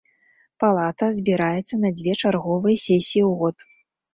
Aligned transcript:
Палата 0.63 1.09
збіраецца 1.17 1.75
на 1.83 1.91
дзве 1.99 2.17
чарговыя 2.25 2.75
сесіі 2.89 3.23
ў 3.29 3.31
год. 3.45 3.55